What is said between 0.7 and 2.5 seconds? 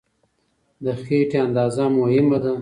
د خېټې اندازه مهمه